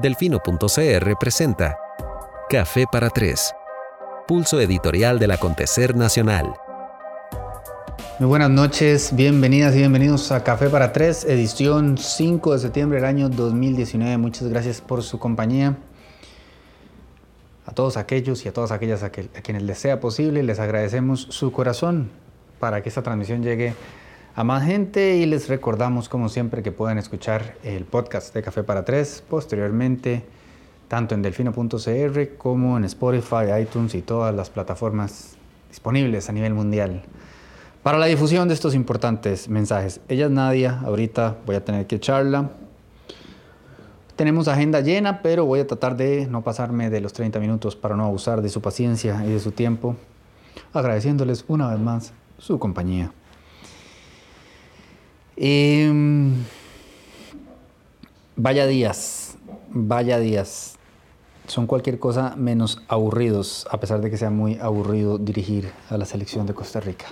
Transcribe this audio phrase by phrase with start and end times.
[0.00, 1.78] Delfino.cr presenta
[2.50, 3.54] Café para Tres,
[4.28, 6.52] pulso editorial del acontecer nacional.
[8.18, 13.06] Muy buenas noches, bienvenidas y bienvenidos a Café para Tres, edición 5 de septiembre del
[13.06, 14.18] año 2019.
[14.18, 15.78] Muchas gracias por su compañía.
[17.64, 21.52] A todos aquellos y a todas aquellas a, quienes les sea posible, les agradecemos su
[21.52, 22.10] corazón
[22.60, 23.74] para que esta transmisión llegue a
[24.44, 28.84] más gente y les recordamos como siempre que pueden escuchar el podcast de Café para
[28.84, 30.24] Tres posteriormente
[30.88, 35.36] tanto en delfino.cr como en Spotify, iTunes y todas las plataformas
[35.70, 37.02] disponibles a nivel mundial
[37.82, 40.00] para la difusión de estos importantes mensajes.
[40.08, 42.50] Ella es Nadia, ahorita voy a tener que echarla.
[44.16, 47.96] Tenemos agenda llena, pero voy a tratar de no pasarme de los 30 minutos para
[47.96, 49.94] no abusar de su paciencia y de su tiempo,
[50.72, 53.12] agradeciéndoles una vez más su compañía.
[55.36, 56.32] Em,
[58.36, 59.36] vaya días,
[59.68, 60.78] vaya días.
[61.46, 66.06] Son cualquier cosa menos aburridos, a pesar de que sea muy aburrido dirigir a la
[66.06, 67.06] selección de Costa Rica.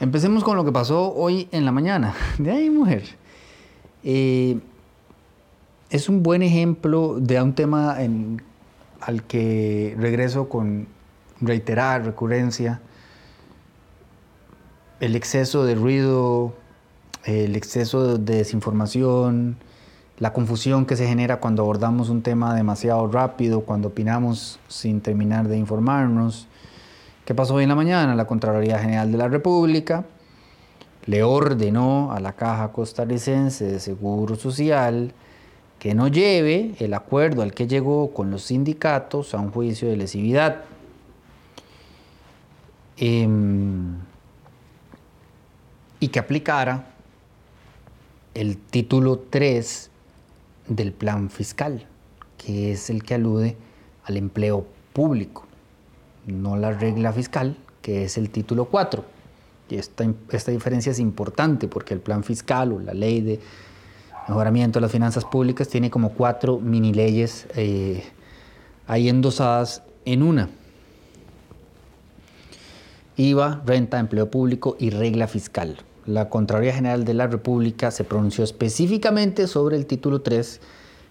[0.00, 2.14] Empecemos con lo que pasó hoy en la mañana.
[2.38, 3.04] De ahí, mujer.
[4.02, 4.58] Eh,
[5.90, 7.96] es un buen ejemplo de un tema
[9.00, 10.88] al que regreso con
[11.42, 12.80] reiterar, recurrencia.
[15.00, 16.54] El exceso de ruido
[17.24, 19.56] el exceso de desinformación,
[20.18, 25.48] la confusión que se genera cuando abordamos un tema demasiado rápido, cuando opinamos sin terminar
[25.48, 26.46] de informarnos.
[27.24, 28.14] ¿Qué pasó hoy en la mañana?
[28.14, 30.04] La Contraloría General de la República
[31.06, 35.14] le ordenó a la Caja Costarricense de Seguro Social
[35.78, 39.96] que no lleve el acuerdo al que llegó con los sindicatos a un juicio de
[39.96, 40.64] lesividad.
[42.98, 43.96] Em,
[45.98, 46.89] y que aplicara
[48.40, 49.90] el título 3
[50.68, 51.84] del plan fiscal,
[52.38, 53.54] que es el que alude
[54.04, 55.44] al empleo público,
[56.26, 59.04] no la regla fiscal, que es el título 4.
[59.68, 63.40] Y esta, esta diferencia es importante porque el plan fiscal o la ley de
[64.26, 68.02] mejoramiento de las finanzas públicas tiene como cuatro mini leyes eh,
[68.86, 70.48] ahí endosadas en una.
[73.18, 78.44] IVA, renta, empleo público y regla fiscal la Contraloría General de la República se pronunció
[78.44, 80.60] específicamente sobre el título 3,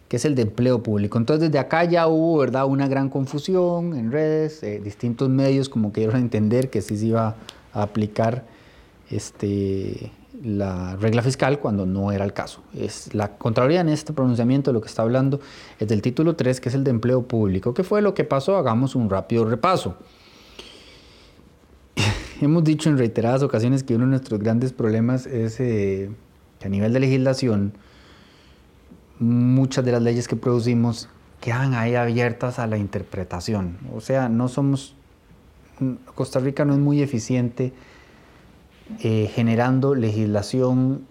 [0.08, 1.18] que es el de empleo público.
[1.18, 2.66] Entonces desde acá ya hubo ¿verdad?
[2.66, 6.98] una gran confusión en redes, eh, distintos medios como que dieron a entender que sí
[6.98, 7.36] se iba
[7.74, 8.46] a aplicar
[9.10, 10.12] este,
[10.44, 12.62] la regla fiscal cuando no era el caso.
[12.76, 15.40] Es la Contraloría en este pronunciamiento lo que está hablando
[15.80, 17.74] es del título 3, que es el de empleo público.
[17.74, 18.58] ¿Qué fue lo que pasó?
[18.58, 19.96] Hagamos un rápido repaso
[22.42, 26.10] hemos dicho en reiteradas ocasiones que uno de nuestros grandes problemas es eh,
[26.60, 27.74] que a nivel de legislación
[29.20, 31.10] muchas de las leyes que producimos
[31.42, 33.78] quedan ahí abiertas a la interpretación.
[33.94, 34.96] O sea, no somos,
[36.16, 37.74] Costa Rica no es muy eficiente
[39.02, 41.06] eh, generando legislación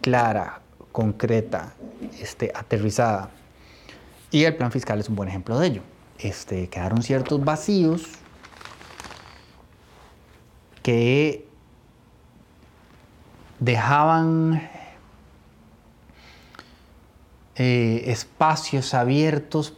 [0.00, 0.60] clara,
[0.92, 1.74] concreta,
[2.20, 3.30] este, aterrizada.
[4.30, 5.82] Y el plan fiscal es un buen ejemplo de ello.
[6.18, 8.21] Este, quedaron ciertos vacíos
[10.82, 11.46] que
[13.60, 14.68] dejaban
[17.54, 19.74] eh, espacios abiertos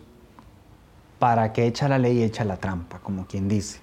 [1.19, 3.81] para que echa la ley echa la trampa, como quien dice.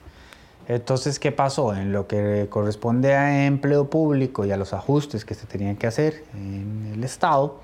[0.68, 1.76] Entonces, ¿qué pasó?
[1.76, 5.88] En lo que corresponde a empleo público y a los ajustes que se tenían que
[5.88, 7.60] hacer en el Estado,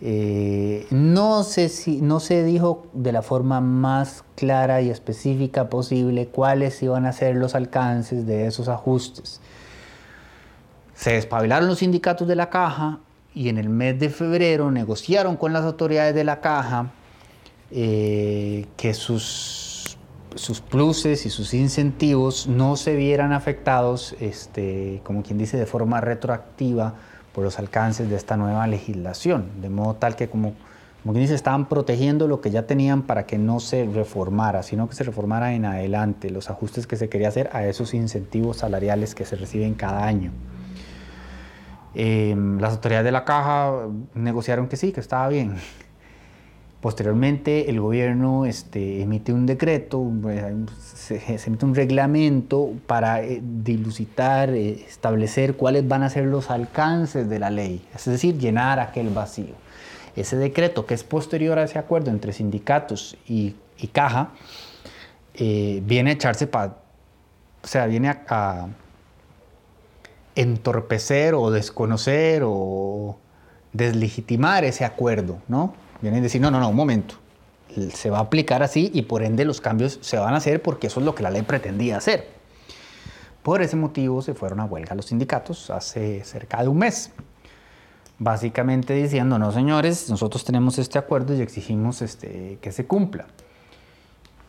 [0.00, 1.70] eh, no, se,
[2.00, 7.34] no se dijo de la forma más clara y específica posible cuáles iban a ser
[7.36, 9.40] los alcances de esos ajustes.
[10.94, 13.00] Se despabilaron los sindicatos de la caja
[13.34, 16.92] y en el mes de febrero negociaron con las autoridades de la caja
[17.70, 19.98] eh, que sus,
[20.36, 26.00] sus pluses y sus incentivos no se vieran afectados, este, como quien dice, de forma
[26.00, 26.94] retroactiva
[27.38, 30.54] por los alcances de esta nueva legislación, de modo tal que como,
[31.04, 34.88] como quien dice, estaban protegiendo lo que ya tenían para que no se reformara, sino
[34.88, 39.14] que se reformara en adelante los ajustes que se quería hacer a esos incentivos salariales
[39.14, 40.32] que se reciben cada año.
[41.94, 45.58] Em, las autoridades de la caja negociaron que sí, que estaba bien.
[46.80, 50.12] Posteriormente el gobierno este, emite un decreto,
[50.80, 57.28] se, emite un reglamento para eh, dilucitar, eh, establecer cuáles van a ser los alcances
[57.28, 59.56] de la ley, es decir, llenar aquel vacío.
[60.14, 63.56] Ese decreto, que es posterior a ese acuerdo entre sindicatos y,
[63.92, 64.30] caja,
[65.34, 66.76] eh, viene a echarse para,
[67.62, 68.68] o sea, viene a, a
[70.36, 73.18] entorpecer o desconocer o
[73.72, 75.74] deslegitimar ese acuerdo, ¿no?
[76.00, 77.16] Vienen a decir, no, no, no, un momento.
[77.92, 80.86] Se va a aplicar así y por ende los cambios se van a hacer porque
[80.86, 82.38] eso es lo que la ley pretendía hacer.
[83.42, 87.12] Por ese motivo se fueron a huelga los sindicatos hace cerca de un mes.
[88.18, 93.26] Básicamente diciendo, no señores, nosotros tenemos este acuerdo y exigimos este, que se cumpla.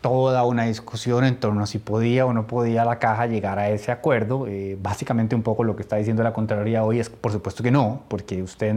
[0.02, 3.70] Toda una discusión en torno a si podía o no podía la caja llegar a
[3.70, 4.48] ese acuerdo.
[4.48, 7.72] Eh, básicamente un poco lo que está diciendo la Contraloría hoy es, por supuesto que
[7.72, 8.74] no, porque usted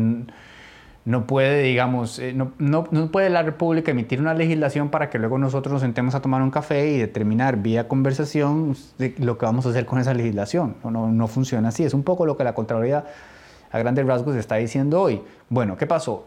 [1.05, 5.19] no puede, digamos, eh, no, no, no, puede la República emitir una legislación para que
[5.19, 8.77] luego nosotros nos sentemos a tomar un café y determinar vía conversación
[9.19, 10.77] lo que vamos a hacer con esa legislación.
[10.85, 11.83] No, no, no funciona así.
[11.83, 13.05] Es un poco lo que la Contraloría
[13.73, 15.23] a grandes rasgos está diciendo hoy.
[15.49, 16.27] Bueno, ¿qué pasó?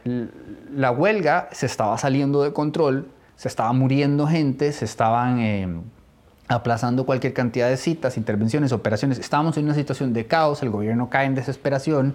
[0.74, 3.07] La huelga se estaba saliendo de control,
[3.38, 5.39] se estaba muriendo gente, se estaban...
[5.39, 5.68] Eh,
[6.48, 9.18] aplazando cualquier cantidad de citas, intervenciones, operaciones.
[9.18, 12.13] Estábamos en una situación de caos, el gobierno cae en desesperación,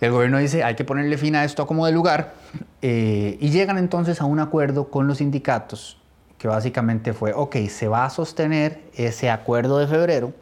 [0.00, 2.34] el gobierno dice, hay que ponerle fin a esto como de lugar,
[2.80, 5.98] eh, y llegan entonces a un acuerdo con los sindicatos,
[6.38, 10.32] que básicamente fue, ok, se va a sostener ese acuerdo de febrero,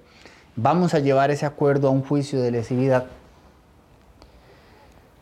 [0.54, 3.06] vamos a llevar ese acuerdo a un juicio de lesividad,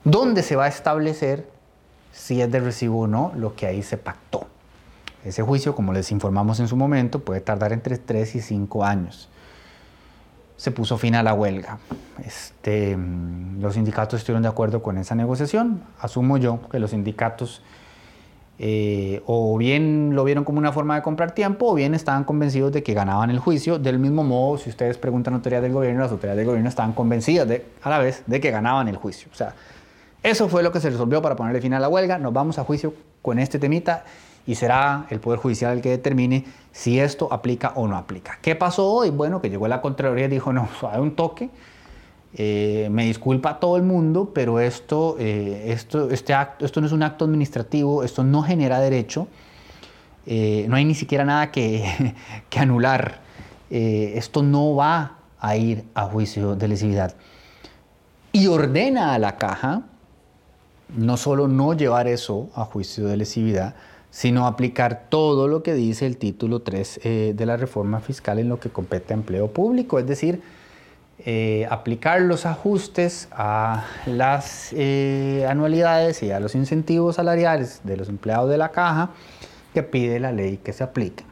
[0.04, 1.48] donde se va a establecer
[2.12, 4.46] si es de recibo o no lo que ahí se pactó.
[5.24, 9.28] Ese juicio, como les informamos en su momento, puede tardar entre 3 y 5 años
[10.56, 11.78] se puso fin a la huelga.
[12.24, 15.82] Este, mm, los sindicatos estuvieron de acuerdo con esa negociación.
[16.00, 17.62] Asumo yo que los sindicatos
[18.58, 22.72] eh, o bien lo vieron como una forma de comprar tiempo o bien estaban convencidos
[22.72, 23.78] de que ganaban el juicio.
[23.78, 26.92] Del mismo modo, si ustedes preguntan a autoridades del gobierno, las autoridades del gobierno estaban
[26.92, 29.28] convencidas de, a la vez de que ganaban el juicio.
[29.32, 29.54] O sea,
[30.22, 32.18] eso fue lo que se resolvió para ponerle fin a la huelga.
[32.18, 34.04] Nos vamos a juicio con este temita
[34.46, 38.38] y será el Poder Judicial el que determine si esto aplica o no aplica.
[38.40, 39.10] ¿Qué pasó hoy?
[39.10, 41.50] Bueno, que llegó la Contraloría y dijo, no, hay un toque,
[42.34, 46.87] eh, me disculpa a todo el mundo, pero esto, eh, esto, este acto, esto no
[46.87, 49.26] es un acto administrativo, esto no genera derecho,
[50.26, 52.14] eh, no hay ni siquiera nada que,
[52.50, 53.26] que anular,
[53.69, 57.16] esto no va a ir a juicio de lesividad.
[58.32, 59.82] Y ordena a la caja
[60.94, 63.75] no solo no llevar eso a juicio de lesividad,
[64.16, 68.48] sino aplicar todo lo que dice el título 3 eh, de la reforma fiscal en
[68.48, 70.40] lo que compete a empleo público, es decir,
[71.18, 78.08] eh, aplicar los ajustes a las eh, anualidades y a los incentivos salariales de los
[78.08, 79.10] empleados de la caja
[79.74, 81.26] que pide la ley que se apliquen.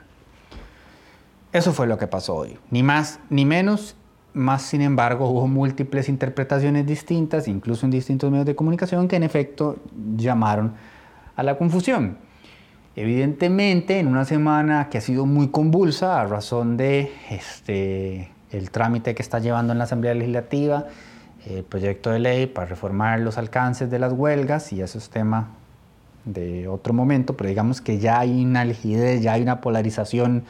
[1.54, 3.96] Eso fue lo que pasó hoy, ni más ni menos,
[4.34, 9.22] más sin embargo hubo múltiples interpretaciones distintas, incluso en distintos medios de comunicación, que en
[9.22, 9.76] efecto
[10.18, 10.74] llamaron
[11.34, 12.18] a la confusión.
[12.96, 19.14] Evidentemente, en una semana que ha sido muy convulsa a razón de este, el trámite
[19.14, 20.86] que está llevando en la Asamblea Legislativa,
[21.46, 25.48] el proyecto de ley para reformar los alcances de las huelgas, y eso es tema
[26.24, 30.44] de otro momento, pero digamos que ya hay una rigidez, ya hay una polarización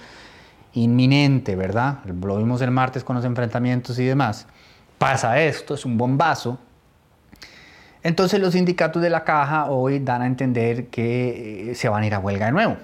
[0.75, 2.00] inminente, ¿verdad?
[2.05, 4.46] Lo vimos el martes con los enfrentamientos y demás.
[4.99, 6.58] Pasa esto, es un bombazo,
[8.04, 12.06] entonces los sindicatos de la caja hoy dan a entender que eh, se van a
[12.06, 12.76] ir a huelga de nuevo,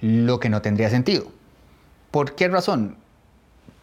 [0.00, 1.24] lo que no tendría sentido.
[2.12, 2.96] ¿Por qué razón?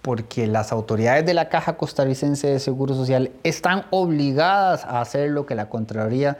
[0.01, 5.45] Porque las autoridades de la Caja Costarricense de Seguro Social están obligadas a hacer lo
[5.45, 6.37] que la Contraloría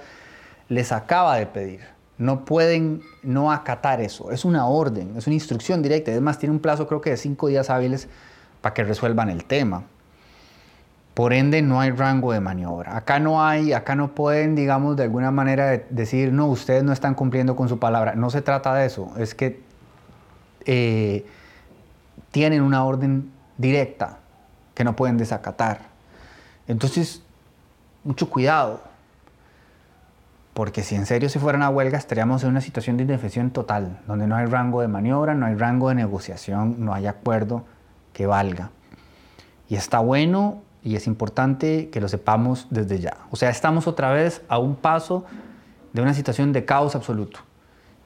[0.69, 1.81] les acaba de pedir.
[2.17, 4.31] No pueden no acatar eso.
[4.31, 6.11] Es una orden, es una instrucción directa.
[6.11, 8.07] Además, tiene un plazo creo que de cinco días hábiles
[8.61, 9.83] para que resuelvan el tema.
[11.17, 12.95] Por ende, no hay rango de maniobra.
[12.95, 17.15] Acá no hay, acá no pueden, digamos, de alguna manera decir, no, ustedes no están
[17.15, 18.13] cumpliendo con su palabra.
[18.13, 19.11] No se trata de eso.
[19.17, 19.63] Es que
[20.67, 21.25] eh,
[22.29, 24.19] tienen una orden directa
[24.75, 25.79] que no pueden desacatar.
[26.67, 27.23] Entonces,
[28.03, 28.83] mucho cuidado.
[30.53, 34.01] Porque si en serio se fueran a huelga, estaríamos en una situación de indefensión total,
[34.05, 37.65] donde no hay rango de maniobra, no hay rango de negociación, no hay acuerdo
[38.13, 38.69] que valga.
[39.67, 43.17] Y está bueno y es importante que lo sepamos desde ya.
[43.31, 45.25] O sea, estamos otra vez a un paso
[45.93, 47.39] de una situación de caos absoluto,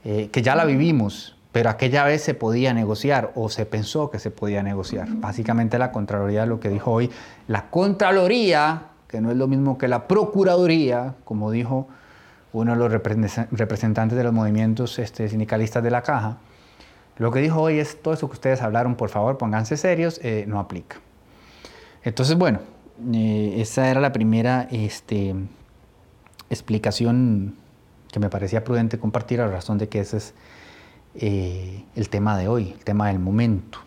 [0.03, 4.19] eh, que ya la vivimos, pero aquella vez se podía negociar o se pensó que
[4.19, 5.07] se podía negociar.
[5.09, 7.11] Básicamente la Contraloría, lo que dijo hoy,
[7.47, 11.87] la Contraloría, que no es lo mismo que la Procuraduría, como dijo
[12.53, 16.37] uno de los representantes de los movimientos este, sindicalistas de la Caja,
[17.17, 20.45] lo que dijo hoy es todo eso que ustedes hablaron, por favor, pónganse serios, eh,
[20.47, 20.97] no aplica.
[22.03, 22.59] Entonces, bueno,
[23.13, 25.35] eh, esa era la primera este,
[26.49, 27.55] explicación
[28.11, 30.33] que me parecía prudente compartir a razón de que ese es
[31.15, 33.79] eh, el tema de hoy, el tema del momento.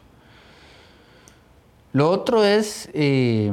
[1.93, 3.53] Lo otro es, eh,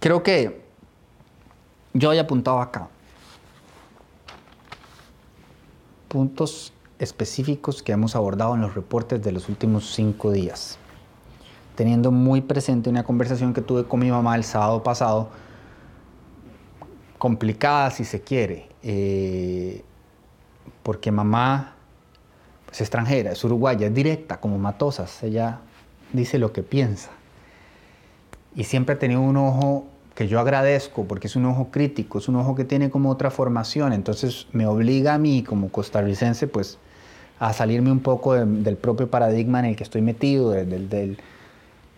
[0.00, 0.64] creo que
[1.92, 2.88] yo he apuntado acá
[6.08, 10.78] puntos específicos que hemos abordado en los reportes de los últimos cinco días
[11.74, 15.28] teniendo muy presente una conversación que tuve con mi mamá el sábado pasado,
[17.18, 19.82] complicada si se quiere, eh,
[20.82, 21.74] porque mamá
[22.70, 25.60] es extranjera, es uruguaya, es directa, como Matosas, ella
[26.12, 27.10] dice lo que piensa.
[28.54, 32.28] Y siempre ha tenido un ojo que yo agradezco porque es un ojo crítico, es
[32.28, 36.78] un ojo que tiene como otra formación, entonces me obliga a mí como costarricense pues
[37.40, 41.18] a salirme un poco del propio paradigma en el que estoy metido, del, del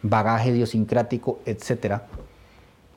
[0.02, 2.00] bagaje idiosincrático, etc.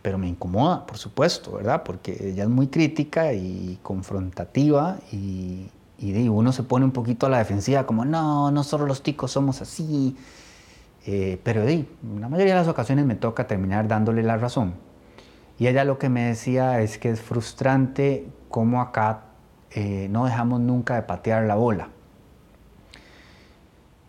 [0.02, 1.84] Pero me incomoda, por supuesto, ¿verdad?
[1.84, 7.30] Porque ella es muy crítica y confrontativa y, y uno se pone un poquito a
[7.30, 10.16] la defensiva como, no, no solo los ticos somos así.
[11.06, 11.88] Eh, pero en
[12.20, 14.74] la mayoría de las ocasiones me toca terminar dándole la razón.
[15.58, 19.24] Y ella lo que me decía es que es frustrante cómo acá
[19.72, 21.90] eh, no dejamos nunca de patear la bola.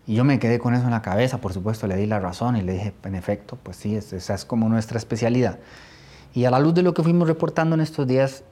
[0.07, 2.57] Y yo me quedé con eso en la cabeza, por supuesto, le di la razón
[2.57, 5.59] y le dije, en efecto, pues sí, esa es como nuestra especialidad.
[6.33, 8.43] Y a la luz de lo que fuimos reportando en estos días,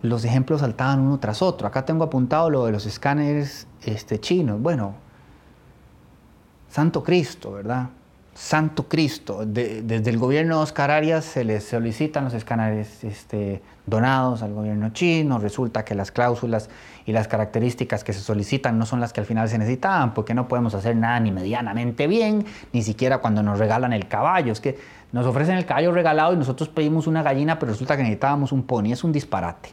[0.00, 1.66] los ejemplos saltaban uno tras otro.
[1.66, 4.60] Acá tengo apuntado lo de los escáneres este, chinos.
[4.60, 4.94] Bueno,
[6.68, 7.90] Santo Cristo, ¿verdad?
[8.34, 9.44] Santo Cristo.
[9.46, 14.90] desde el gobierno de Oscar Arias se les solicitan los escáneres este, donados al gobierno
[14.90, 15.38] chino.
[15.38, 16.68] Resulta que las cláusulas
[17.06, 20.34] y las características que se solicitan no son las que al final se necesitaban, porque
[20.34, 24.52] no podemos hacer nada ni medianamente bien, ni siquiera cuando nos regalan el caballo.
[24.52, 24.78] Es que
[25.12, 28.64] nos ofrecen el caballo regalado y nosotros pedimos una gallina, pero resulta que necesitábamos un
[28.64, 28.92] pony.
[28.92, 29.70] Es un disparate.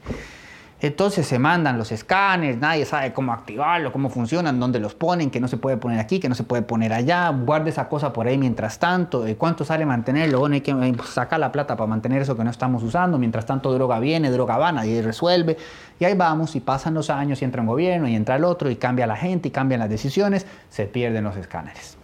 [0.83, 5.39] Entonces se mandan los escáneres, nadie sabe cómo activarlo, cómo funcionan, dónde los ponen, que
[5.39, 7.29] no se puede poner aquí, que no se puede poner allá.
[7.29, 9.23] Guarde esa cosa por ahí mientras tanto.
[9.37, 10.39] ¿Cuánto sale mantenerlo?
[10.39, 13.19] Bueno, hay que eh, sacar la plata para mantener eso que no estamos usando.
[13.19, 15.55] Mientras tanto, droga viene, droga va, nadie resuelve.
[15.99, 18.71] Y ahí vamos, y pasan los años, y entra un gobierno, y entra el otro,
[18.71, 21.95] y cambia la gente, y cambian las decisiones, se pierden los escáneres.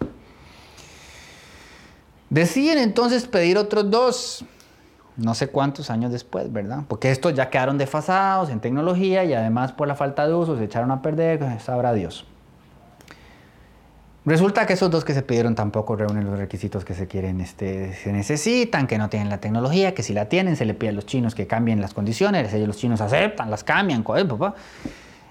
[2.29, 4.45] Deciden entonces pedir otros dos
[5.17, 6.83] no sé cuántos años después, ¿verdad?
[6.87, 10.63] Porque estos ya quedaron desfasados en tecnología y además por la falta de uso se
[10.63, 12.25] echaron a perder, pues, sabrá Dios.
[14.25, 17.93] Resulta que esos dos que se pidieron tampoco reúnen los requisitos que se quieren, este,
[17.93, 20.93] se necesitan, que no tienen la tecnología, que si la tienen se le pide a
[20.93, 24.53] los chinos que cambien las condiciones, ellos los chinos aceptan, las cambian, papá.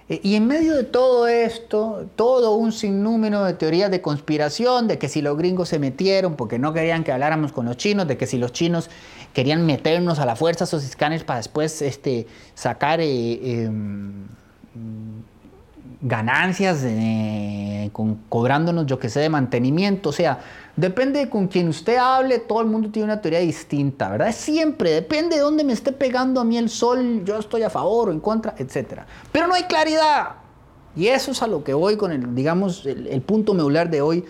[0.09, 4.99] Eh, y en medio de todo esto, todo un sinnúmero de teorías de conspiración, de
[4.99, 8.17] que si los gringos se metieron porque no querían que habláramos con los chinos, de
[8.17, 8.89] que si los chinos
[9.33, 14.27] querían meternos a la fuerza esos escáneres para después este, sacar eh, em,
[16.01, 16.85] ganancias
[17.93, 20.11] con, cobrándonos, yo que sé, de mantenimiento.
[20.11, 20.39] O sea,
[20.77, 24.33] depende con quien usted hable, todo el mundo tiene una teoría distinta, ¿verdad?
[24.33, 28.09] Siempre, depende de dónde me esté pegando a mí el sol, yo estoy a favor
[28.09, 29.03] o en contra, etc.
[29.33, 30.37] Pero no hay claridad.
[30.95, 34.25] Y eso es a lo que voy con el, digamos, el, punto medular de hoy,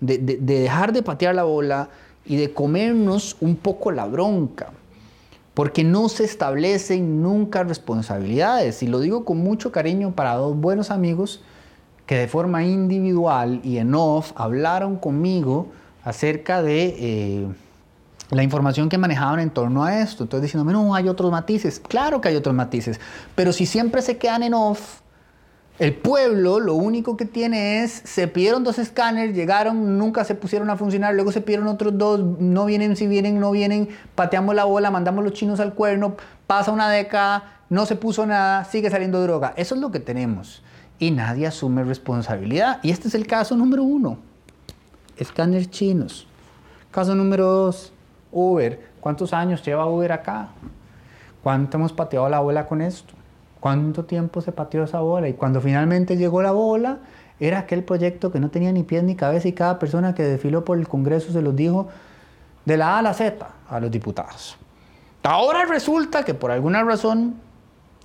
[0.00, 1.88] de, de dejar de patear la bola
[2.26, 4.72] y de comernos un poco la bronca
[5.54, 8.82] porque no se establecen nunca responsabilidades.
[8.82, 11.42] Y lo digo con mucho cariño para dos buenos amigos
[12.06, 15.68] que de forma individual y en off hablaron conmigo
[16.04, 17.48] acerca de eh,
[18.30, 20.24] la información que manejaban en torno a esto.
[20.24, 21.80] Entonces diciendo, no, hay otros matices.
[21.80, 22.98] Claro que hay otros matices,
[23.34, 25.01] pero si siempre se quedan en off,
[25.82, 30.70] el pueblo lo único que tiene es, se pidieron dos escáneres, llegaron, nunca se pusieron
[30.70, 34.62] a funcionar, luego se pidieron otros dos, no vienen, si vienen, no vienen, pateamos la
[34.62, 36.14] bola, mandamos los chinos al cuerno,
[36.46, 39.54] pasa una década, no se puso nada, sigue saliendo droga.
[39.56, 40.62] Eso es lo que tenemos.
[41.00, 42.78] Y nadie asume responsabilidad.
[42.84, 44.18] Y este es el caso número uno.
[45.16, 46.28] Escáneres chinos.
[46.92, 47.92] Caso número dos,
[48.30, 48.88] Uber.
[49.00, 50.50] ¿Cuántos años lleva Uber acá?
[51.42, 53.14] ¿Cuánto hemos pateado la bola con esto?
[53.62, 55.28] ¿Cuánto tiempo se pateó esa bola?
[55.28, 56.98] Y cuando finalmente llegó la bola,
[57.38, 60.64] era aquel proyecto que no tenía ni pies ni cabeza y cada persona que desfiló
[60.64, 61.86] por el Congreso se los dijo
[62.64, 64.58] de la A a la Z a los diputados.
[65.22, 67.36] Ahora resulta que por alguna razón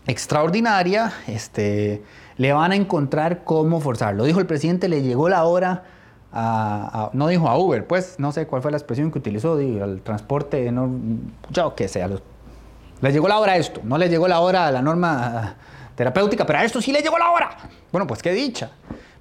[0.06, 2.04] extraordinaria este,
[2.38, 4.26] le van a encontrar cómo forzarlo.
[4.26, 5.86] Dijo el presidente, le llegó la hora
[6.32, 9.84] a, no dijo a Uber, pues no sé cuál fue la expresión que utilizó, digo,
[9.84, 10.88] al transporte, no,
[11.50, 12.22] yo qué sé, a los
[13.02, 15.56] le llegó la hora a esto, no le llegó la hora a la norma
[15.96, 17.58] terapéutica, pero a esto sí le llegó la hora.
[17.92, 18.72] Bueno, pues qué dicha.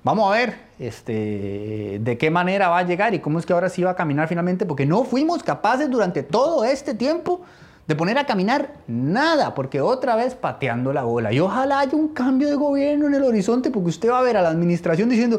[0.02, 3.68] Vamos a ver este, de qué manera va a llegar y cómo es que ahora
[3.68, 7.42] sí va a caminar finalmente, porque no fuimos capaces durante todo este tiempo
[7.88, 11.32] de poner a caminar nada, porque otra vez pateando la bola.
[11.32, 14.36] Y ojalá haya un cambio de gobierno en el horizonte, porque usted va a ver
[14.36, 15.38] a la administración diciendo,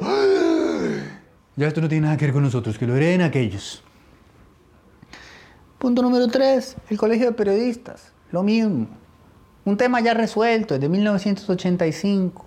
[1.56, 3.84] ya esto no tiene nada que ver con nosotros, que lo hereden aquellos.
[5.78, 8.12] Punto número tres, el Colegio de Periodistas.
[8.32, 8.88] Lo mismo.
[9.66, 12.46] Un tema ya resuelto desde 1985.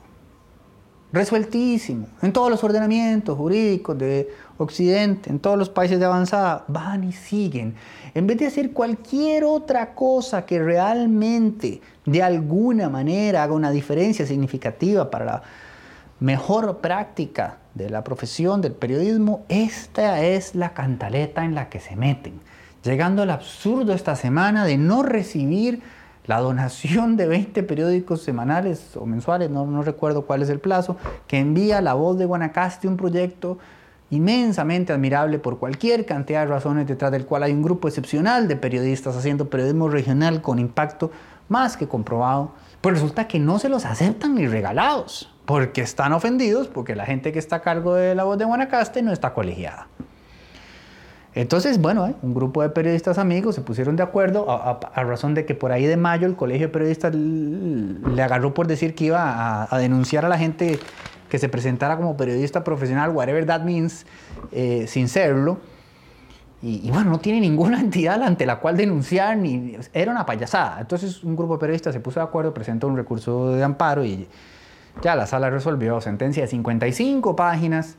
[1.12, 7.02] resueltísimo, en todos los ordenamientos jurídicos de Occidente, en todos los países de avanzada, van
[7.02, 7.74] y siguen.
[8.14, 14.24] En vez de hacer cualquier otra cosa que realmente, de alguna manera, haga una diferencia
[14.24, 15.42] significativa para la
[16.20, 21.96] mejor práctica de la profesión del periodismo, esta es la cantaleta en la que se
[21.96, 22.40] meten,
[22.82, 25.82] llegando al absurdo esta semana de no recibir
[26.26, 30.96] la donación de 20 periódicos semanales o mensuales, no, recuerdo cuál es el plazo,
[31.26, 33.58] que envía La Voz de Guanacaste, un proyecto
[34.10, 38.56] inmensamente admirable por cualquier cantidad de razones detrás del cual hay un grupo excepcional de
[38.56, 41.10] periodistas haciendo periodismo regional con impacto
[41.48, 46.68] más que comprobado, pues resulta que no se los aceptan ni regalados, porque están ofendidos
[46.68, 49.88] porque la gente que está a cargo de la voz de Guanacaste no está colegiada.
[51.34, 55.46] Entonces, bueno, eh, un grupo de periodistas amigos se pusieron de acuerdo a, razón de
[55.46, 59.68] que por ahí de mayo el colegio de periodistas le agarró por decir que iba
[59.72, 60.80] a, denunciar a la gente
[61.28, 64.06] que se presentara como periodista profesional, whatever that means,
[64.50, 65.58] eh, sin serlo.
[66.62, 70.80] Y, bueno, no tiene ninguna entidad ante la cual denunciar, ni era una payasada.
[70.80, 74.28] Entonces un grupo de periodistas se puso de acuerdo, presentó un recurso de amparo y
[75.00, 77.96] ya la sala resolvió sentencia de 55 páginas,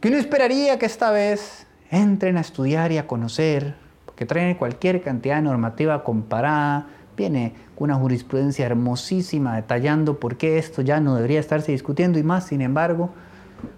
[0.00, 5.02] que uno esperaría que esta vez entren a estudiar y a conocer, porque traen cualquier
[5.02, 6.86] cantidad de normativa comparada,
[7.16, 12.46] viene una jurisprudencia hermosísima detallando por qué esto ya no debería estarse discutiendo y más,
[12.46, 13.10] sin embargo,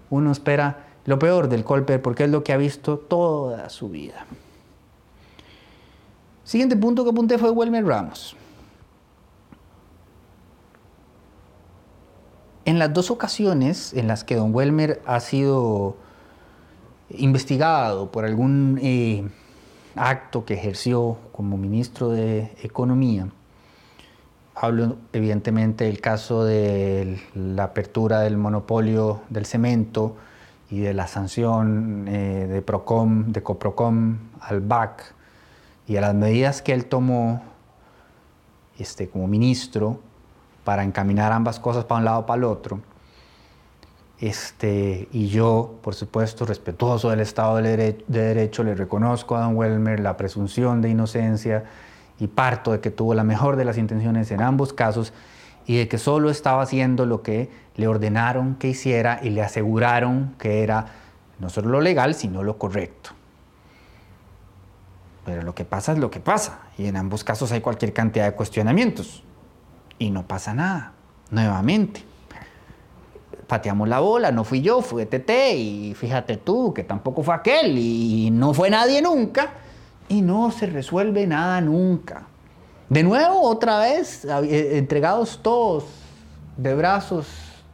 [0.09, 4.25] uno espera lo peor del Colper porque es lo que ha visto toda su vida.
[6.43, 8.35] Siguiente punto que apunté fue Wilmer Ramos.
[12.65, 15.95] En las dos ocasiones en las que don Welmer ha sido
[17.09, 19.27] investigado por algún eh,
[19.95, 23.27] acto que ejerció como ministro de Economía.
[24.55, 30.15] Hablo evidentemente del caso de la apertura del monopolio del cemento
[30.69, 35.13] y de la sanción eh, de Procom, de Coprocom al BAC
[35.87, 37.43] y a las medidas que él tomó
[38.77, 40.01] este, como ministro
[40.63, 42.81] para encaminar ambas cosas para un lado para el otro
[44.19, 49.99] este, y yo, por supuesto, respetuoso del Estado de, Derecho, le reconozco a don Welmer
[49.99, 51.65] la presunción de inocencia
[52.19, 55.13] y parto de que tuvo la mejor de las intenciones en ambos casos
[55.67, 60.33] y de que solo estaba haciendo lo que le ordenaron que hiciera y le aseguraron
[60.39, 60.87] que era
[61.37, 63.11] no solo lo legal, sino lo correcto.
[65.25, 68.25] Pero lo que pasa es lo que pasa y en ambos casos hay cualquier cantidad
[68.25, 69.23] de cuestionamientos
[69.99, 70.93] y no pasa nada,
[71.29, 72.16] nuevamente
[73.47, 77.77] pateamos la bola, no fui yo, fue TT y fíjate tú que tampoco fue aquel
[77.77, 79.53] y no fue nadie nunca
[80.09, 82.27] y no se resuelve nada nunca.
[82.89, 85.85] De nuevo, otra vez, eh, entregados todos
[86.57, 87.27] de brazos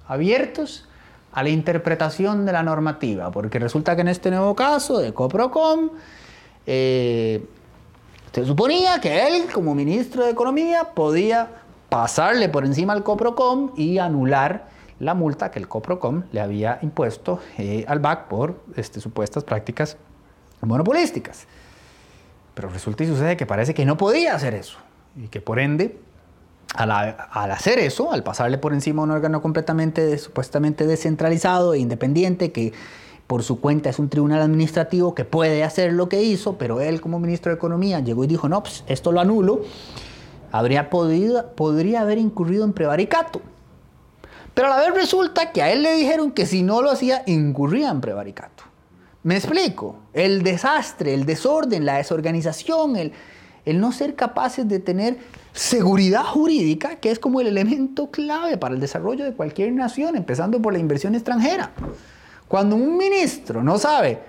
[0.08, 0.88] abiertos
[1.32, 5.90] a la interpretación de la normativa, porque resulta que en este nuevo caso de Coprocom,
[6.66, 7.46] eh,
[8.32, 11.50] se suponía que él, como ministro de Economía, podía
[11.90, 14.73] pasarle por encima al Coprocom y anular
[15.04, 19.98] la multa que el Coprocom le había impuesto eh, al BAC por este, supuestas prácticas
[20.62, 21.48] monopolísticas.
[22.54, 24.78] Pero resulta y sucede que parece que no podía hacer eso
[25.16, 26.00] y que por ende,
[26.76, 32.52] al, hacer eso, al pasarle por encima a un órgano completamente supuestamente descentralizado e independiente
[32.52, 32.74] que
[33.28, 37.02] por su cuenta es un tribunal administrativo que puede hacer lo que hizo, pero él
[37.02, 39.62] como ministro de Economía llegó y dijo, no, pues esto lo anulo,
[40.52, 43.42] habría podido, podría haber incurrido en prevaricato.
[44.54, 47.24] Pero a la vez resulta que a él le dijeron que si no lo hacía,
[47.26, 48.64] incurría en prevaricato.
[49.24, 49.96] Me explico.
[50.14, 53.14] El desastre, el desorden, la desorganización, el,
[53.66, 55.18] el no ser capaces de tener
[55.54, 60.62] seguridad jurídica, que es como el elemento clave para el desarrollo de cualquier nación, empezando
[60.62, 61.72] por la inversión extranjera.
[62.48, 64.20] Cuando un ministro no sabe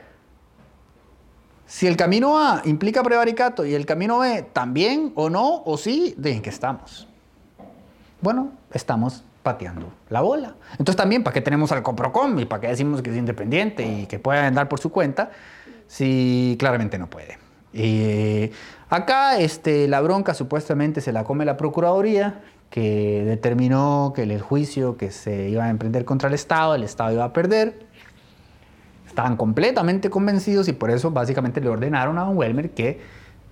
[1.66, 6.14] si el camino A implica prevaricato y el camino B también o no, o sí,
[6.16, 7.08] ¿de en qué estamos?
[8.20, 10.56] Bueno, estamos pateando la bola.
[10.72, 14.06] Entonces también, ¿para qué tenemos al Coprocom y para qué decimos que es independiente y
[14.06, 15.30] que puede andar por su cuenta
[15.86, 17.38] si claramente no puede?
[17.72, 18.50] Y
[18.88, 24.96] acá este, la bronca supuestamente se la come la Procuraduría, que determinó que el juicio
[24.96, 27.86] que se iba a emprender contra el Estado, el Estado iba a perder.
[29.06, 33.00] Estaban completamente convencidos y por eso básicamente le ordenaron a Don Welmer que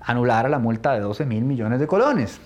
[0.00, 2.40] anulara la multa de 12 mil millones de colones.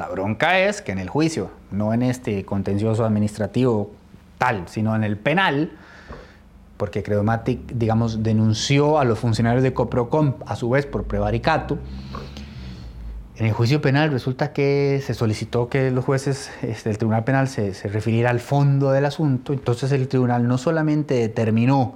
[0.00, 3.90] La bronca es que en el juicio, no en este contencioso administrativo
[4.38, 5.72] tal, sino en el penal,
[6.78, 11.76] porque Credomatic, digamos, denunció a los funcionarios de Coprocom a su vez por prevaricato,
[13.36, 17.46] En el juicio penal resulta que se solicitó que los jueces este, del Tribunal Penal
[17.46, 21.94] se, se refiriera al fondo del asunto, entonces el tribunal no solamente determinó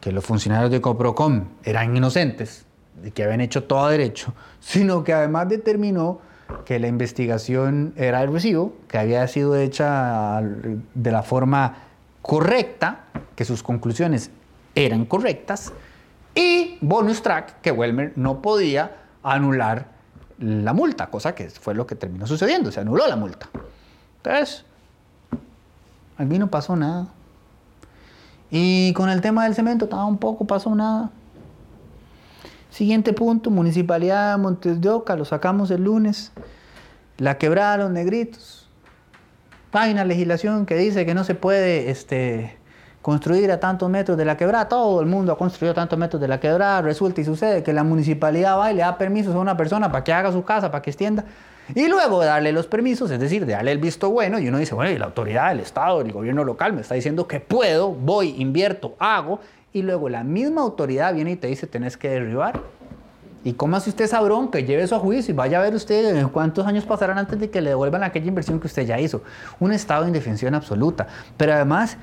[0.00, 2.66] que los funcionarios de Coprocom eran inocentes,
[3.00, 6.31] de que habían hecho todo derecho, sino que además determinó
[6.64, 11.76] que la investigación era de recibo, que había sido hecha de la forma
[12.22, 14.30] correcta, que sus conclusiones
[14.74, 15.72] eran correctas,
[16.34, 19.86] y bonus track, que Welmer no podía anular
[20.38, 23.48] la multa, cosa que fue lo que terminó sucediendo, se anuló la multa.
[24.18, 24.64] Entonces,
[26.16, 27.08] aquí no pasó nada.
[28.50, 31.10] Y con el tema del cemento tampoco pasó nada.
[32.72, 36.32] Siguiente punto, Municipalidad de Montes de Oca, lo sacamos el lunes.
[37.18, 38.66] La quebrada de los negritos.
[39.72, 42.56] Hay una legislación que dice que no se puede este,
[43.02, 44.70] construir a tantos metros de la quebrada.
[44.70, 46.80] Todo el mundo ha construido tantos metros de la quebrada.
[46.80, 50.02] Resulta y sucede que la municipalidad va y le da permisos a una persona para
[50.02, 51.26] que haga su casa, para que extienda.
[51.74, 54.74] Y luego darle los permisos, es decir, de darle el visto bueno, y uno dice,
[54.74, 58.34] bueno, y la autoridad, el Estado, el gobierno local me está diciendo que puedo, voy,
[58.38, 59.40] invierto, hago,
[59.72, 62.60] y luego la misma autoridad viene y te dice, tenés que derribar.
[63.44, 66.24] ¿Y cómo hace usted sabrón que lleve eso a juicio y vaya a ver usted
[66.28, 69.22] cuántos años pasarán antes de que le devuelvan aquella inversión que usted ya hizo?
[69.58, 71.96] Un estado de indefensión absoluta, pero además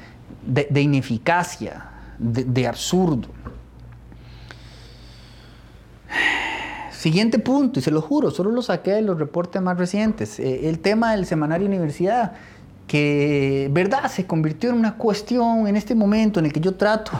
[0.46, 1.86] de, ineficacia,
[2.18, 3.30] de, absurdo.
[6.92, 10.68] Siguiente punto, y se lo juro, solo lo saqué de los reportes más recientes, eh,
[10.68, 12.34] el tema del semanario universidad,
[12.90, 17.12] que, verdad, se convirtió en una cuestión en este momento en el que yo trato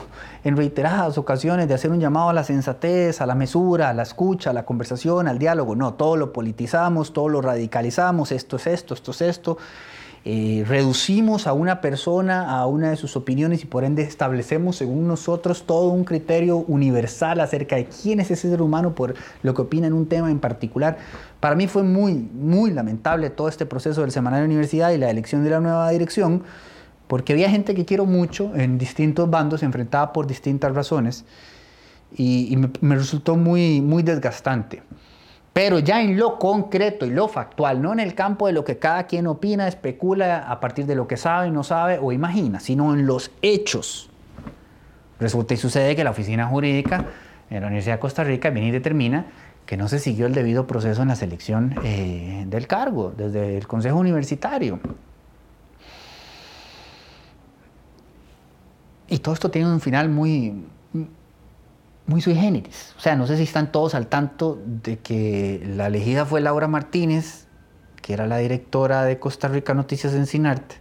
[0.44, 4.02] en reiteradas ocasiones de hacer un llamado a la sensatez, a la mesura, a la
[4.02, 5.76] escucha, a la conversación, al diálogo.
[5.76, 9.58] No, todo lo politizamos, todo lo radicalizamos, esto es esto, esto es esto.
[10.26, 15.08] Eh, reducimos a una persona a una de sus opiniones y por ende establecemos según
[15.08, 19.62] nosotros todo un criterio universal acerca de quién es ese ser humano por lo que
[19.62, 20.98] opina en un tema en particular.
[21.40, 25.44] Para mí fue muy, muy lamentable todo este proceso del Semanario Universidad y la elección
[25.44, 26.44] de la nueva dirección,
[27.08, 31.24] porque había gente que quiero mucho en distintos bandos, enfrentada por distintas razones,
[32.16, 34.82] y, me, resultó muy, muy desgastante.
[35.54, 38.78] Pero ya en lo concreto y lo factual, no en el campo de lo que
[38.78, 42.94] cada quien opina, especula a partir de lo que sabe, no sabe o imagina, sino
[42.94, 44.10] en los hechos.
[45.20, 47.06] Resulta y sucede que la oficina jurídica
[47.50, 49.26] en la Universidad de Costa Rica viene y determina
[49.66, 53.68] que no se siguió el debido proceso en la selección eh, del cargo desde el
[53.68, 54.80] Consejo Universitario.
[59.08, 60.64] Y todo esto tiene un final muy,
[62.10, 62.94] muy sui generis.
[62.98, 66.68] O sea, no sé si están todos al tanto de que la elegida fue Laura
[66.68, 67.46] Martínez,
[68.02, 70.76] que era la directora de Costa Rica Noticias en Sinarte,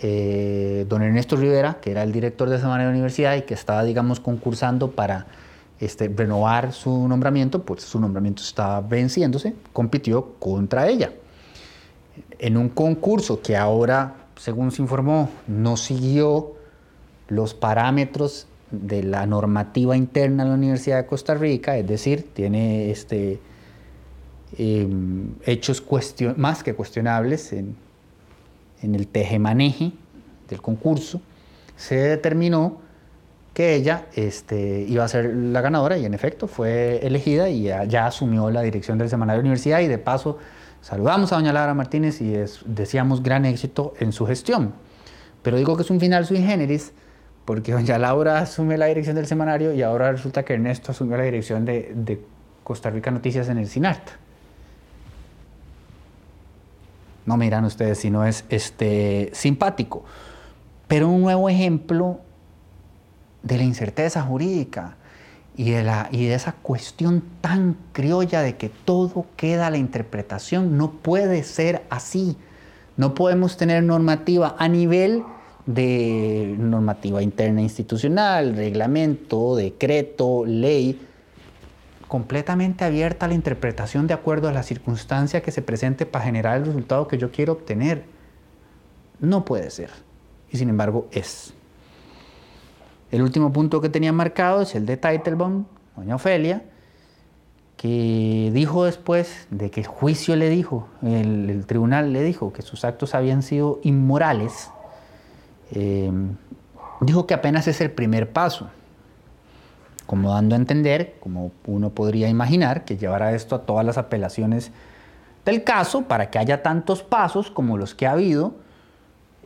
[0.00, 3.52] eh, don Ernesto Rivera, que era el director de esa manera de universidad y que
[3.52, 5.26] estaba, digamos, concursando para
[5.80, 11.12] este, renovar su nombramiento, pues su nombramiento estaba venciéndose, compitió contra ella.
[12.38, 16.54] En un concurso que ahora, según se informó, no siguió
[17.28, 22.90] los parámetros de la normativa interna de la Universidad de Costa Rica, es decir, tiene
[22.90, 23.40] este,
[24.56, 25.84] em, hechos
[26.36, 27.76] más que cuestionables en,
[28.82, 29.92] en el tejemaneje
[30.48, 31.20] del concurso,
[31.76, 32.78] se determinó
[33.58, 38.06] que ella este, iba a ser la ganadora y en efecto fue elegida y ya,
[38.06, 40.38] asumió la dirección del Semanario de Universidad y de paso
[40.80, 42.34] saludamos a doña Laura Martínez y
[42.66, 44.74] deseamos gran éxito en su gestión.
[45.42, 46.92] Pero digo que es un final sui generis
[47.48, 51.22] porque doña Laura asume la dirección del semanario y ahora resulta que Ernesto asumió la
[51.22, 52.20] dirección de,
[52.62, 54.06] Costa Rica Noticias en el SINART.
[57.24, 60.04] No miran ustedes si no es este, simpático,
[60.88, 62.20] pero un nuevo ejemplo
[63.42, 64.96] de la incerteza jurídica
[65.56, 70.76] y de, y de esa cuestión tan criolla de que todo queda a la interpretación.
[70.76, 72.36] No puede ser así.
[72.98, 75.24] No podemos tener normativa a nivel
[75.68, 80.98] de normativa interna institucional, reglamento, decreto, ley,
[82.08, 86.56] completamente abierta a la interpretación de acuerdo a la circunstancia que se presente para generar
[86.56, 88.06] el resultado que yo quiero obtener.
[89.20, 89.90] No puede ser.
[90.50, 91.52] Y sin embargo es.
[93.10, 96.62] El último punto que tenía marcado es el de Teitelbaum, doña Ofelia,
[97.76, 102.62] que dijo después de que el juicio le dijo, el, el tribunal le dijo que
[102.62, 104.70] sus actos habían sido inmorales,
[105.72, 106.10] eh,
[107.00, 108.68] dijo que apenas es el primer paso,
[110.06, 114.72] como dando a entender, como uno podría imaginar, que llevará esto a todas las apelaciones
[115.44, 118.54] del caso para que haya tantos pasos como los que ha habido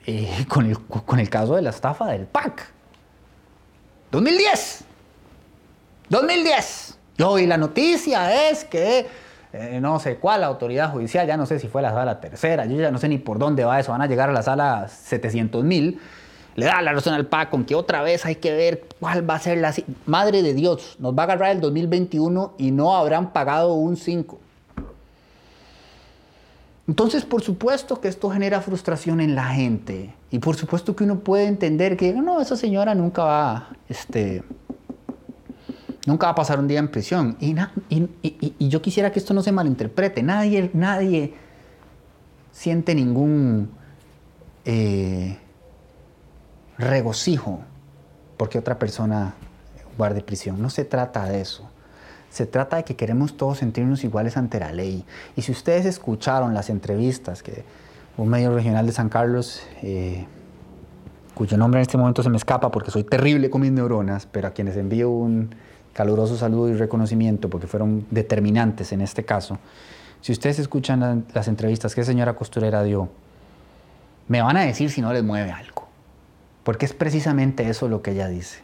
[0.06, 2.72] eh, con, el, con el caso de la estafa del PAC.
[4.10, 4.84] 2010.
[6.08, 6.98] 2010.
[7.18, 9.06] Y hoy la noticia es que
[9.52, 12.76] eh, no sé cuál autoridad judicial, ya no sé si fue la sala tercera, yo
[12.76, 15.62] ya no sé ni por dónde va eso, van a llegar a la sala 700
[15.62, 16.00] mil,
[16.54, 19.36] le da la razón al PAC con que otra vez hay que ver cuál va
[19.36, 19.74] a ser la...
[20.06, 24.38] Madre de Dios, nos va a agarrar el 2021 y no habrán pagado un 5.
[26.88, 30.14] Entonces, por supuesto que esto genera frustración en la gente.
[30.30, 34.42] Y por supuesto que uno puede entender que, no, esa señora nunca va, este,
[36.06, 37.36] nunca va a pasar un día en prisión.
[37.40, 40.22] Y, yo quisiera que esto no se malinterprete.
[40.22, 41.34] Nadie, nadie
[42.50, 43.70] siente ningún
[44.64, 45.38] eh,
[46.78, 47.60] regocijo
[48.36, 49.34] porque otra persona
[49.96, 50.60] guarde prisión.
[50.60, 51.68] No se trata de eso.
[52.30, 55.04] Se trata de que queremos todos sentirnos iguales ante la ley.
[55.36, 57.64] Y si ustedes escucharon las entrevistas que
[58.16, 60.26] un medio regional de San Carlos, eh,
[61.34, 64.48] cuyo nombre en este momento se me escapa porque soy terrible con mis neuronas, pero
[64.48, 65.54] a quienes envío un
[65.92, 69.58] caluroso saludo y reconocimiento porque fueron determinantes en este caso.
[70.20, 73.08] Si ustedes escuchan las entrevistas que señora costurera dio,
[74.28, 75.88] me van a decir si no les mueve algo.
[76.62, 78.60] Porque es precisamente eso lo que ella dice.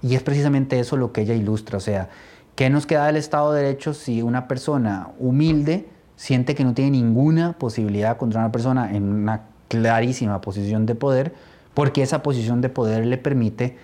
[0.00, 1.76] Y es precisamente eso lo que ella ilustra.
[1.76, 2.08] O sea,
[2.54, 6.90] ¿Qué nos queda del Estado de Derecho si una persona humilde siente que no tiene
[6.90, 11.34] ninguna posibilidad contra una persona en una clarísima posición de poder,
[11.72, 13.78] porque esa posición de poder le permite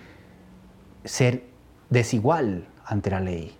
[1.03, 1.45] ser
[1.89, 3.55] desigual ante la ley?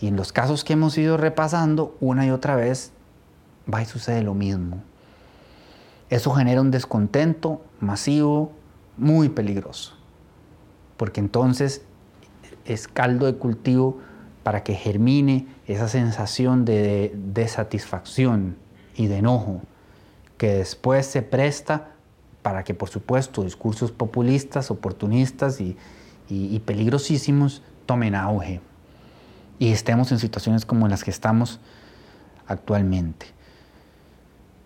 [0.00, 2.92] Y en los casos que hemos ido repasando una y otra vez,
[3.72, 4.82] va y sucede lo mismo.
[6.10, 8.52] Eso genera un descontento masivo,
[8.96, 9.94] muy peligroso,
[10.98, 11.82] porque entonces
[12.66, 13.98] es caldo de cultivo
[14.42, 18.56] para que germine esa sensación de desatisfacción
[18.96, 19.62] y de enojo
[20.40, 21.92] que después se presta
[22.42, 25.76] para que, por supuesto, discursos populistas, oportunistas y,
[26.64, 28.60] peligrosísimos tomen auge
[29.58, 31.58] y estemos en situaciones como las que estamos
[32.46, 33.26] actualmente.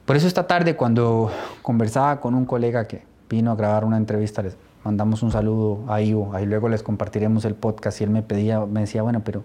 [0.05, 1.31] Por eso esta tarde cuando
[1.63, 6.03] conversaba con un colega que vino a grabar una entrevista, les mandamos un saludo a
[6.03, 9.43] Ivo, ahí luego les compartiremos el podcast y él me pedía, me decía, bueno, pero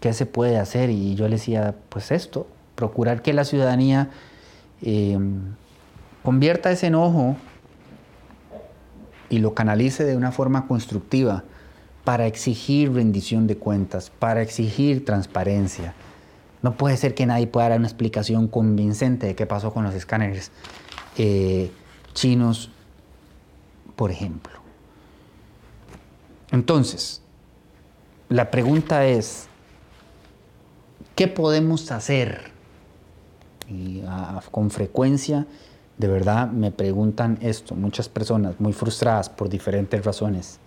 [0.00, 0.90] ¿qué se puede hacer?
[0.90, 4.10] Y yo le decía, pues esto, procurar que la ciudadanía
[4.82, 5.54] em,
[6.24, 7.36] convierta ese enojo
[9.28, 11.44] y lo canalice de una forma constructiva
[12.06, 15.92] para exigir rendición de cuentas, para exigir transparencia.
[16.62, 19.94] No puede ser que nadie pueda dar una explicación convincente de qué pasó con los
[19.94, 20.50] escáneres
[21.18, 21.70] eh,
[22.14, 22.70] chinos,
[23.94, 24.54] por ejemplo.
[26.50, 27.20] Entonces,
[28.30, 29.50] la pregunta es,
[31.16, 32.52] ¿Qué podemos hacer?
[33.70, 34.02] Y
[34.50, 35.46] con frecuencia,
[35.96, 40.60] de verdad, me preguntan esto, muchas personas muy frustradas por diferentes razones.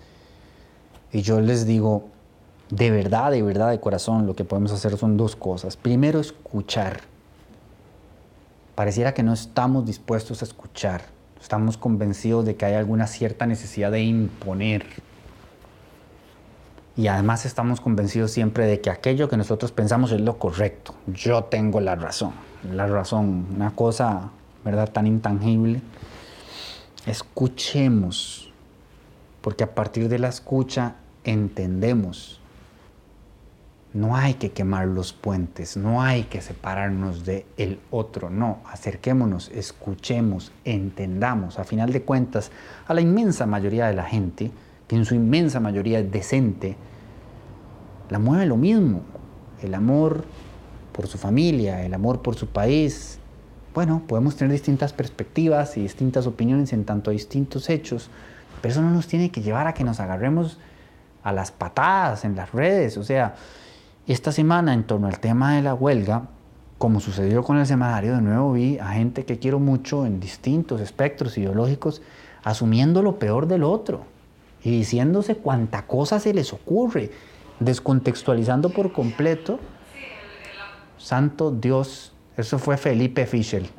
[1.12, 2.08] Y yo les digo,
[2.69, 5.78] de verdad, de verdad, de corazón, lo que podemos hacer son dos cosas.
[5.78, 7.02] Primero, escuchar.
[8.76, 11.02] Pareciera que no estamos dispuestos a escuchar.
[11.41, 14.86] Estamos convencidos de que hay alguna cierta necesidad de imponer
[17.00, 20.93] y además estamos convencidos siempre de que aquello que nosotros pensamos es lo correcto.
[21.08, 22.34] Yo tengo la razón.
[22.74, 24.32] La razón, una cosa,
[24.65, 25.80] ¿verdad?, tan intangible.
[27.06, 28.48] Escuchemos,
[29.49, 32.39] porque a partir de la escucha entendemos.
[33.95, 39.49] No hay que quemar los puentes, no hay que separarnos de el otro, no, acerquémonos,
[39.49, 41.57] escuchemos, entendamos.
[41.57, 42.51] A final de cuentas,
[42.88, 44.51] a la inmensa mayoría de la gente,
[44.88, 46.75] que en su inmensa mayoría es decente,
[48.12, 49.01] la mueve lo mismo,
[49.63, 50.25] el amor
[50.93, 53.17] por su familia, el amor por su país.
[53.73, 58.12] Bueno, podemos tener distintas perspectivas y distintas opiniones en tanto a distintos hechos,
[58.62, 60.58] pero eso no nos tiene que llevar a que nos agarremos
[61.24, 62.98] a las patadas en las redes.
[62.98, 63.36] O sea,
[64.08, 66.24] esta semana en torno al tema de la huelga,
[66.78, 70.82] como sucedió con el semanario, de nuevo vi a gente que quiero mucho en distintos
[70.82, 72.02] espectros ideológicos
[72.43, 74.06] asumiendo lo peor del otro
[74.63, 77.12] y diciéndose cuánta cosa se les ocurre
[77.60, 79.60] descontextualizando por completo.
[80.98, 83.69] Santo Dios, eso fue Felipe Fischel.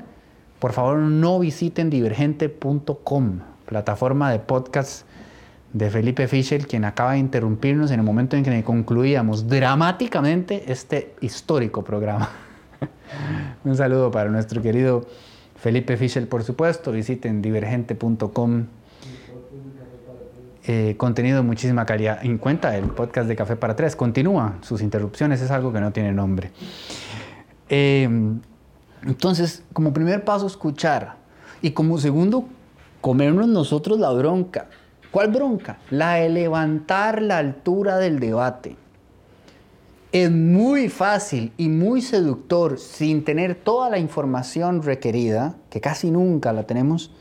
[0.58, 5.06] Por favor, no visiten divergente.com, plataforma de podcast
[5.72, 11.14] de Felipe Fischel, quien acaba de interrumpirnos en el momento en que concluíamos dramáticamente este
[11.20, 12.28] histórico programa.
[13.64, 15.06] Un saludo para nuestro querido
[15.54, 16.90] Felipe Fischel, por supuesto.
[16.90, 18.66] Visiten divergente.com
[20.66, 22.24] eh, contenido de muchísima calidad.
[22.24, 23.94] En cuenta el podcast de Café para Tres.
[23.94, 26.50] Continúa sus interrupciones, es algo que no tiene nombre.
[27.68, 28.40] Em,
[29.06, 31.20] entonces, como primer paso, escuchar.
[31.62, 32.48] Y como segundo,
[33.00, 34.68] comernos nosotros la bronca.
[35.10, 35.78] ¿Cuál bronca?
[35.90, 38.76] La de levantar la altura del debate.
[40.12, 46.52] Es muy fácil y muy seductor, sin tener toda la información requerida, que casi nunca
[46.52, 47.12] la tenemos,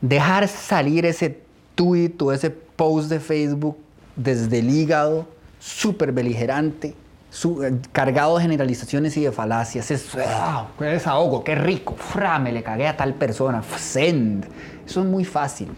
[0.00, 1.42] dejar salir ese
[1.76, 3.76] tweet o ese post de Facebook
[4.16, 5.26] desde el hígado,
[5.60, 6.94] súper beligerante,
[7.32, 9.90] eh, cargado de generalizaciones y de falacias.
[9.90, 10.68] Es, ¡ah!
[10.78, 11.44] ¡Qué desahogo!
[11.44, 11.94] ¡Qué rico!
[11.96, 12.38] ¡Fra!
[12.38, 13.62] Me le cagué a tal persona.
[13.62, 14.46] ¡Send!
[14.86, 15.68] Eso es muy fácil.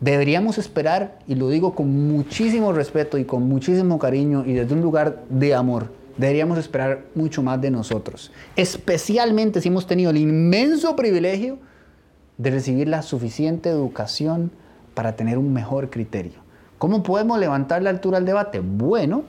[0.00, 4.82] Deberíamos esperar, y lo digo con muchísimo respeto y con muchísimo cariño y desde un
[4.82, 8.30] lugar de amor, deberíamos esperar mucho más de nosotros.
[8.56, 11.58] Especialmente si hemos tenido el inmenso privilegio
[12.36, 14.50] de recibir la suficiente educación
[14.94, 16.46] para tener un mejor criterio.
[16.78, 18.60] ¿Cómo podemos levantar la altura al debate?
[18.60, 19.24] Bueno,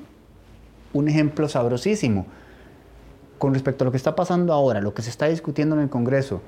[0.93, 2.25] un ejemplo sabrosísimo.
[3.37, 5.89] Con respecto a lo que está pasando ahora, lo que se está discutiendo en el
[5.89, 6.41] Congreso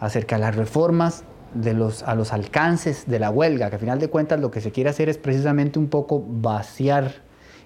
[0.00, 3.98] acerca de las reformas de los, a los alcances de la huelga, que a final
[3.98, 7.12] de cuentas lo que se quiere hacer es precisamente un poco vaciar,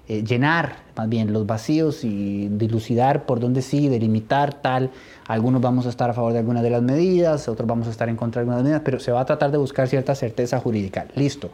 [0.09, 4.91] eh, llenar más bien los vacíos y dilucidar por dónde sí, delimitar tal.
[5.27, 8.09] Algunos vamos a estar a favor de algunas de las medidas, otros vamos a estar
[8.09, 11.07] en contra de algunas medidas, pero se va a tratar de buscar cierta certeza jurídica.
[11.15, 11.51] Listo.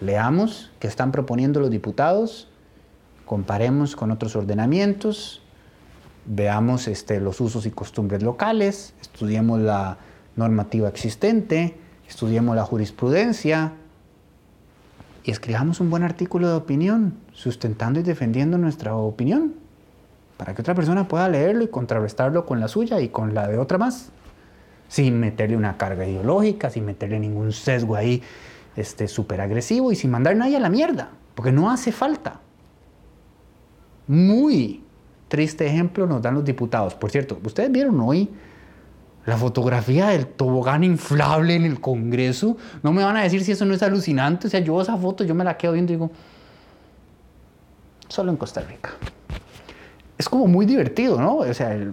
[0.00, 2.48] Leamos qué están proponiendo los diputados,
[3.28, 5.42] comparemos con otros ordenamientos,
[6.24, 9.98] veamos este, los usos y costumbres locales, estudiemos la
[10.34, 11.76] normativa existente,
[12.08, 13.74] estudiemos la jurisprudencia
[15.24, 19.52] y escribamos un buen artículo de opinión, sustentando y defendiendo nuestra opinión,
[20.38, 23.58] para que otra persona pueda leerlo y contrarrestarlo con la suya y con la de
[23.58, 24.08] otra más,
[24.88, 28.22] sin meterle una carga ideológica, sin meterle ningún sesgo ahí
[28.74, 32.40] este, súper agresivo y sin mandar nadie a la mierda, porque no hace falta.
[34.08, 34.82] Muy
[35.28, 36.94] triste ejemplo nos dan los diputados.
[36.94, 38.28] Por cierto, ustedes vieron hoy
[39.26, 42.56] la fotografía del tobogán inflable en el Congreso.
[42.82, 44.46] No me van a decir si eso no es alucinante.
[44.46, 46.10] O sea, yo esa foto, yo me la quedo viendo y digo,
[48.08, 48.90] solo en Costa Rica.
[50.16, 51.36] Es como muy divertido, ¿no?
[51.36, 51.92] O sea, el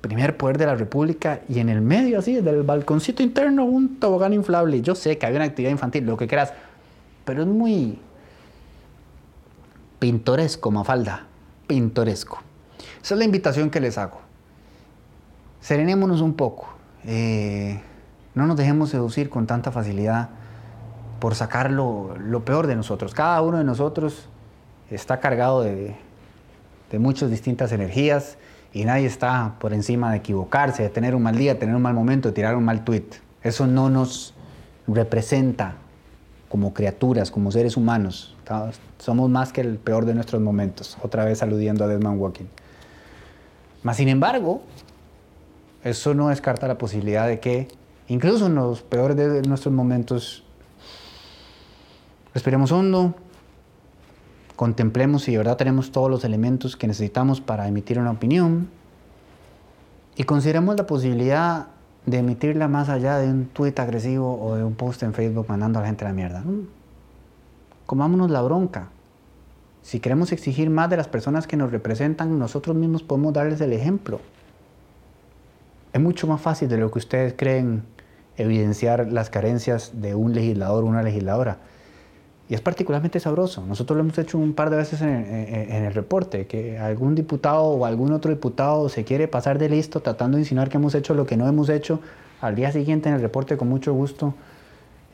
[0.00, 4.32] primer poder de la República y en el medio, así, del balconcito interno, un tobogán
[4.32, 4.80] inflable.
[4.80, 6.52] Yo sé que había una actividad infantil, lo que quieras,
[7.24, 7.98] pero es muy
[9.98, 11.26] pintoresco, Mafalda,
[11.66, 12.40] pintoresco.
[13.02, 14.20] Esa es la invitación que les hago.
[15.60, 16.68] Serenémonos un poco.
[17.04, 17.80] Eh,
[18.34, 20.28] no nos dejemos seducir con tanta facilidad
[21.20, 23.14] por sacar lo, peor de nosotros.
[23.14, 24.28] Cada uno de nosotros
[24.90, 25.96] está cargado de,
[26.90, 28.38] de muchas distintas energías
[28.72, 31.82] y nadie está por encima de equivocarse, de tener un mal día, de tener un
[31.82, 33.06] mal momento, de tirar un mal tweet.
[33.42, 34.34] Eso no nos
[34.86, 35.76] representa
[36.48, 38.34] como criaturas, como seres humanos.
[38.98, 42.46] Somos más que el peor de nuestros momentos, otra vez aludiendo a Desmond Walking.
[43.82, 44.62] Mas, sin embargo,
[45.84, 47.68] eso no descarta la posibilidad de que,
[48.08, 50.44] incluso en los peores de nuestros momentos,
[52.34, 53.14] respiremos hondo,
[54.56, 58.68] contemplemos si de verdad tenemos todos los elementos que necesitamos para emitir una opinión
[60.16, 61.68] y consideremos la posibilidad
[62.06, 65.80] de emitirla más allá de un tuit agresivo o de un post en Facebook mandando
[65.80, 66.42] a la gente la mierda.
[67.84, 68.88] Comámonos la bronca.
[69.82, 73.72] Si queremos exigir más de las personas que nos representan, nosotros mismos podemos darles el
[73.72, 74.20] ejemplo.
[75.92, 77.82] Es mucho más fácil de lo que ustedes creen
[78.36, 81.58] evidenciar las carencias de un legislador o una legisladora.
[82.48, 83.66] Y es particularmente sabroso.
[83.66, 87.84] Nosotros lo hemos hecho un par de veces en, el reporte, que algún diputado o
[87.84, 91.26] algún otro diputado se quiere pasar de listo tratando de insinuar que hemos hecho lo
[91.26, 92.00] que no hemos hecho.
[92.40, 94.34] Al día siguiente en el reporte, con mucho gusto,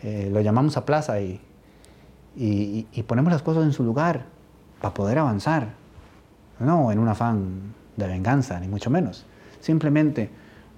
[0.02, 1.40] eh, lo llamamos a plaza y,
[2.36, 4.26] y, ponemos las cosas en su lugar
[4.82, 5.68] para poder avanzar.
[6.58, 9.24] No en un afán de venganza, ni mucho menos.
[9.60, 10.28] Simplemente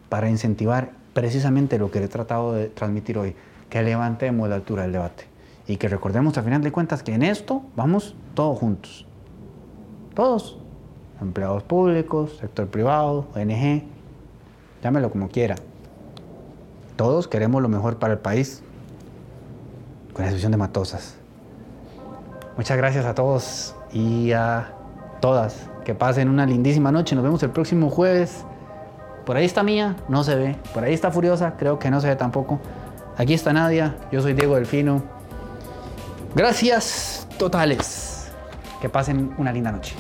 [0.09, 3.35] para incentivar precisamente lo que he tratado de transmitir hoy,
[3.69, 5.34] que levantemos la altura del debate
[5.67, 9.07] y que recordemos a final de cuentas que en esto vamos todos juntos.
[10.15, 10.59] Todos.
[11.21, 13.85] Empleados públicos, sector privado, ONG,
[14.83, 15.57] llámelo como quiera.
[16.97, 18.63] Todos queremos lo mejor para el país,
[20.13, 21.17] con excepción de Matosas.
[22.57, 24.73] Muchas gracias a todos y a
[25.21, 25.69] todas.
[25.85, 27.15] Que pasen una lindísima noche.
[27.15, 28.45] Nos vemos el próximo jueves.
[29.25, 30.57] Por ahí está Mía, no se ve.
[30.73, 32.61] Por ahí está Furiosa, creo que no se ve tampoco.
[33.17, 35.14] Aquí está Nadia, yo soy Diego Delfino.
[36.35, 38.33] Gracias totales.
[38.81, 39.95] Que pasen una linda noche.